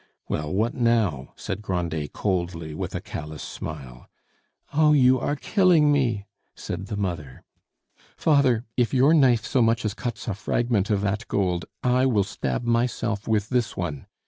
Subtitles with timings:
[0.27, 4.09] "Well, what now?" said Grandet coldly, with a callous smile.
[4.73, 7.43] "Oh, you are killing me!" said the mother.
[8.17, 12.23] "Father, if your knife so much as cuts a fragment of that gold, I will
[12.23, 14.07] stab myself with this one!